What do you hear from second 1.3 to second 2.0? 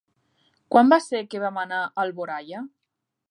que vam anar